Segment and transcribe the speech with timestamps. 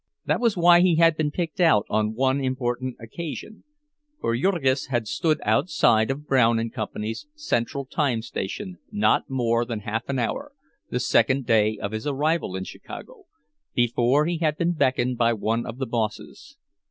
[0.25, 3.63] That was why he had been picked out on one important occasion;
[4.19, 9.81] for Jurgis had stood outside of Brown and Company's "Central Time Station" not more than
[9.81, 10.53] half an hour,
[10.89, 13.25] the second day of his arrival in Chicago,
[13.75, 16.57] before he had been beckoned by one of the bosses.